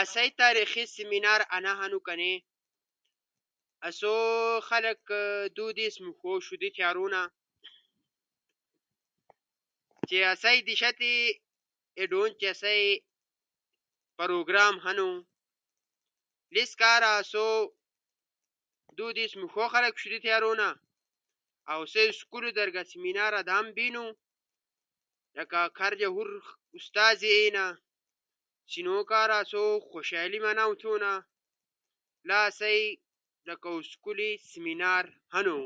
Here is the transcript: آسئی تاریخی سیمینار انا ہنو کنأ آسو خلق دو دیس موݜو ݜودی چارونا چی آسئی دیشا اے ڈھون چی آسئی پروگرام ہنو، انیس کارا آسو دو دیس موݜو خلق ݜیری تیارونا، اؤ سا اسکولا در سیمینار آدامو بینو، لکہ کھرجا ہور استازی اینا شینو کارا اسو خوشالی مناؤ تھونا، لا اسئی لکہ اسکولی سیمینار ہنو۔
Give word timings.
آسئی 0.00 0.28
تاریخی 0.40 0.84
سیمینار 0.94 1.40
انا 1.56 1.72
ہنو 1.80 1.98
کنأ 2.06 2.32
آسو 3.86 4.14
خلق 4.68 5.02
دو 5.56 5.66
دیس 5.78 5.94
موݜو 6.04 6.32
ݜودی 6.46 6.68
چارونا 6.76 7.22
چی 10.08 10.16
آسئی 10.32 10.58
دیشا 10.68 10.90
اے 11.96 12.02
ڈھون 12.10 12.30
چی 12.38 12.46
آسئی 12.52 12.84
پروگرام 14.18 14.74
ہنو، 14.84 15.08
انیس 16.50 16.70
کارا 16.80 17.10
آسو 17.20 17.46
دو 18.96 19.06
دیس 19.16 19.32
موݜو 19.40 19.64
خلق 19.74 19.94
ݜیری 20.00 20.18
تیارونا، 20.24 20.68
اؤ 21.70 21.82
سا 21.92 22.00
اسکولا 22.10 22.50
در 22.56 22.68
سیمینار 22.90 23.32
آدامو 23.40 23.70
بینو، 23.76 24.06
لکہ 25.36 25.60
کھرجا 25.76 26.08
ہور 26.14 26.28
استازی 26.76 27.30
اینا 27.38 27.66
شینو 28.70 28.96
کارا 29.10 29.38
اسو 29.44 29.64
خوشالی 29.88 30.38
مناؤ 30.44 30.72
تھونا، 30.80 31.12
لا 32.28 32.38
اسئی 32.48 32.82
لکہ 33.46 33.70
اسکولی 33.80 34.30
سیمینار 34.48 35.04
ہنو۔ 35.32 35.58